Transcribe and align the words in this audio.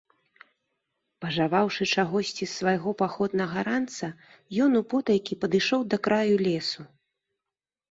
Пажаваўшы 1.25 1.87
чагосьці 1.97 2.39
з 2.39 2.47
свайго 2.59 2.89
паходнага 3.03 3.57
ранца, 3.69 4.11
ён 4.67 4.71
употайкі 4.83 5.33
падышоў 5.47 5.81
да 5.95 6.03
краю 6.11 6.35
лесу. 6.51 6.81